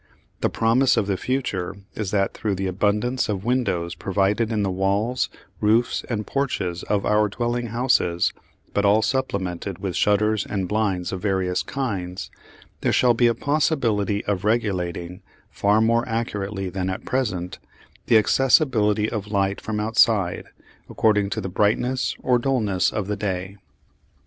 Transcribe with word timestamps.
The 0.39 0.49
promise 0.49 0.97
of 0.97 1.05
the 1.05 1.15
future 1.15 1.75
is 1.93 2.09
that, 2.09 2.33
through 2.33 2.55
the 2.55 2.65
abundance 2.65 3.29
of 3.29 3.45
windows 3.45 3.93
provided 3.93 4.51
in 4.51 4.63
the 4.63 4.71
walls, 4.71 5.29
roofs 5.59 6.03
and 6.09 6.25
porches 6.25 6.81
of 6.81 7.05
our 7.05 7.27
dwelling 7.29 7.67
houses 7.67 8.33
but 8.73 8.83
all 8.83 9.03
supplemented 9.03 9.77
with 9.77 9.95
shutters 9.95 10.43
and 10.43 10.67
blinds 10.67 11.11
of 11.11 11.21
various 11.21 11.61
kinds 11.61 12.31
there 12.79 12.91
shall 12.91 13.13
be 13.13 13.27
a 13.27 13.35
possibility 13.35 14.25
of 14.25 14.43
regulating, 14.43 15.21
far 15.51 15.81
more 15.81 16.03
accurately 16.09 16.67
than 16.71 16.89
at 16.89 17.05
present, 17.05 17.59
the 18.07 18.17
accessibility 18.17 19.07
of 19.07 19.27
light 19.31 19.61
from 19.61 19.79
outside 19.79 20.45
according 20.89 21.29
to 21.29 21.39
the 21.39 21.47
brightness 21.47 22.15
or 22.23 22.39
dulness 22.39 22.91
of 22.91 23.05
the 23.05 23.15
day. 23.15 23.57